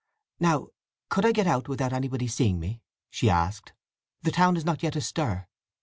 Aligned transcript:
"Now 0.39 0.69
could 1.09 1.27
I 1.27 1.31
get 1.31 1.45
out 1.45 1.67
without 1.69 1.93
anybody 1.93 2.25
seeing 2.27 2.59
me?" 2.59 2.81
she 3.11 3.29
asked. 3.29 3.73
"The 4.23 4.31
town 4.31 4.57
is 4.57 4.65
not 4.65 4.81
yet 4.81 4.95
astir." 4.95 5.47